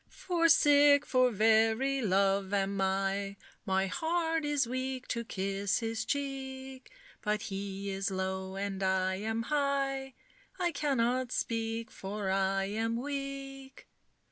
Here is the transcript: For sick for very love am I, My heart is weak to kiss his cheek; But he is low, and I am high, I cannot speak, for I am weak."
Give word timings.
For 0.09 0.49
sick 0.49 1.05
for 1.05 1.29
very 1.29 2.01
love 2.01 2.55
am 2.55 2.81
I, 2.81 3.35
My 3.67 3.85
heart 3.85 4.43
is 4.43 4.65
weak 4.65 5.07
to 5.09 5.23
kiss 5.23 5.77
his 5.77 6.05
cheek; 6.05 6.89
But 7.21 7.43
he 7.53 7.91
is 7.91 8.09
low, 8.09 8.55
and 8.55 8.81
I 8.81 9.17
am 9.17 9.43
high, 9.43 10.15
I 10.59 10.71
cannot 10.71 11.31
speak, 11.31 11.91
for 11.91 12.31
I 12.31 12.63
am 12.65 12.95
weak." 12.97 13.85